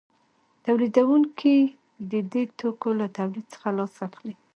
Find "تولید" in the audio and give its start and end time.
3.17-3.45